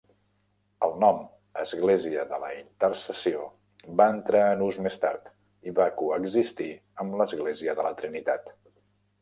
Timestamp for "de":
2.31-2.39, 7.83-7.91